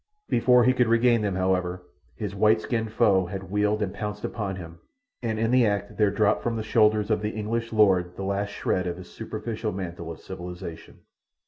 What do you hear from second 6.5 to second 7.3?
the shoulders of the